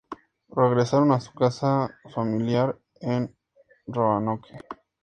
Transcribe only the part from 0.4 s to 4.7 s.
Regresaron a su casa familiar en Roanoke.